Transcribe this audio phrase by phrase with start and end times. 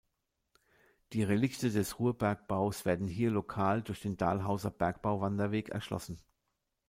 [1.13, 6.19] Die Relikte des Ruhrbergbaus werden hier lokal durch den Dahlhauser Bergbauwanderweg erschlossen.